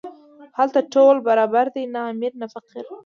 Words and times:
هلته 0.57 0.79
ټول 0.93 1.15
برابر 1.27 1.65
دي، 1.75 1.83
نه 1.93 2.01
امیر 2.11 2.33
نه 2.41 2.47
فقیر. 2.53 2.85